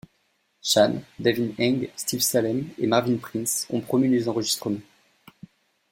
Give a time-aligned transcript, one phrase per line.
[0.63, 4.81] Shan, David Eng, Steve Salem et Marvin Prince ont promu les enregistrements.